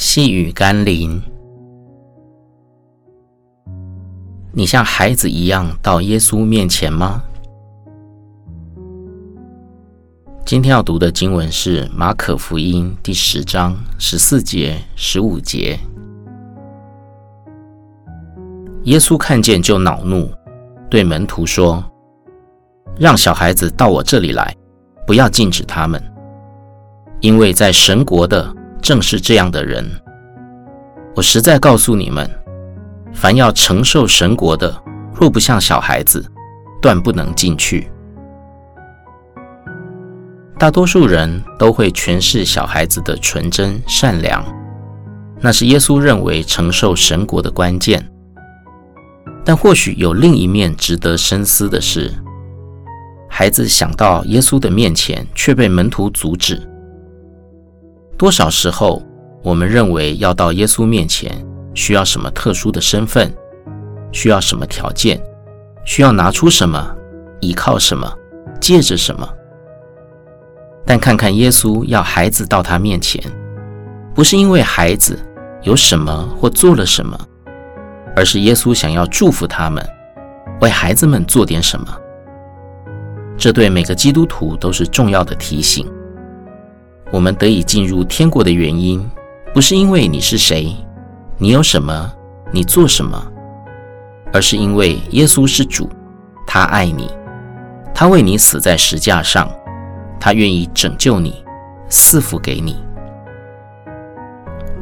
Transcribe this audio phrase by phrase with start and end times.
[0.00, 1.20] 细雨甘霖，
[4.52, 7.20] 你像孩子一样到耶稣面前吗？
[10.46, 15.76] 今天要读的经文是马可福音第十章十四节、十五节。
[18.84, 20.30] 耶稣看见就恼怒，
[20.88, 21.84] 对门徒说
[22.96, 24.54] ：“让小孩子到我这里来，
[25.04, 26.00] 不要禁止他们，
[27.18, 28.54] 因为在神国的
[28.88, 29.86] 正是这样的人。
[31.14, 32.26] 我实在告诉你们，
[33.12, 34.74] 凡要承受神国的，
[35.12, 36.24] 若不像小孩子，
[36.80, 37.90] 断不能进去。”
[40.58, 44.42] 大多数人都会诠释小孩子的纯真善良，
[45.38, 48.02] 那是耶稣认为承受神国的关键。
[49.44, 52.10] 但或许有另一面值得深思的是，
[53.28, 56.66] 孩子想到耶稣的面前，却被门徒阻止。
[58.18, 59.00] 多少时候，
[59.44, 61.32] 我们认为要到耶稣面前，
[61.72, 63.32] 需要什么特殊的身份，
[64.10, 65.22] 需要什么条件，
[65.84, 66.84] 需要拿出什么，
[67.38, 68.12] 依靠什么，
[68.60, 69.28] 借着什么。
[70.84, 73.22] 但看看耶稣要孩子到他面前，
[74.16, 75.16] 不是因为孩子
[75.62, 77.16] 有什么或做了什么，
[78.16, 79.88] 而是耶稣想要祝福他们，
[80.60, 81.86] 为孩子们做点什么。
[83.36, 85.86] 这对每个基督徒都是重要的提醒。
[87.10, 89.08] 我们得以进入天国的原因，
[89.54, 90.76] 不是因为你是谁，
[91.36, 92.12] 你有什么，
[92.52, 93.20] 你做什么，
[94.32, 95.88] 而是因为耶稣是主，
[96.46, 97.10] 他爱你，
[97.94, 99.48] 他为你死在石架上。
[100.20, 101.44] 他愿意拯救你，
[101.88, 102.76] 赐福给你。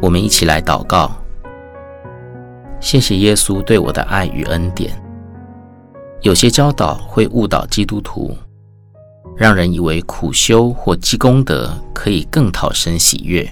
[0.00, 1.12] 我们一起来祷告。
[2.80, 4.90] 谢谢耶稣对我的爱与恩典。
[6.22, 8.34] 有些教导会误导基督徒，
[9.36, 13.46] 让人以为苦修或积功德可以更讨神喜悦。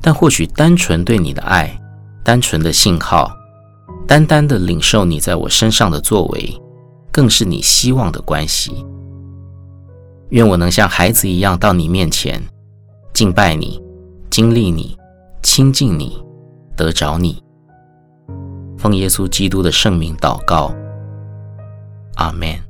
[0.00, 1.78] 但或许单纯对你的爱，
[2.24, 3.30] 单纯的信号，
[4.06, 6.58] 单单的领受你在我身上的作为，
[7.12, 8.84] 更是你希望的关系。
[10.30, 12.42] 愿我能像孩子一样到你面前，
[13.12, 13.82] 敬拜你，
[14.30, 14.96] 经历你，
[15.42, 16.18] 亲近你，
[16.76, 17.42] 得着你。
[18.78, 20.74] 奉耶稣基督的圣名祷告，
[22.14, 22.69] 阿门。